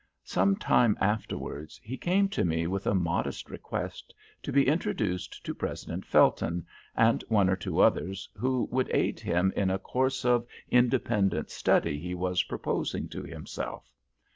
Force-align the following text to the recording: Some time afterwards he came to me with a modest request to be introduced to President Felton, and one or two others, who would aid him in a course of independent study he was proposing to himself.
Some 0.23 0.55
time 0.55 0.97
afterwards 0.99 1.79
he 1.83 1.95
came 1.95 2.27
to 2.29 2.43
me 2.43 2.65
with 2.65 2.87
a 2.87 2.95
modest 2.95 3.51
request 3.51 4.15
to 4.41 4.51
be 4.51 4.65
introduced 4.67 5.43
to 5.45 5.53
President 5.53 6.07
Felton, 6.07 6.65
and 6.97 7.23
one 7.27 7.51
or 7.51 7.55
two 7.55 7.81
others, 7.81 8.27
who 8.35 8.67
would 8.71 8.89
aid 8.89 9.19
him 9.19 9.53
in 9.55 9.69
a 9.69 9.77
course 9.77 10.25
of 10.25 10.47
independent 10.69 11.51
study 11.51 11.99
he 11.99 12.15
was 12.15 12.41
proposing 12.41 13.09
to 13.09 13.21
himself. 13.21 13.91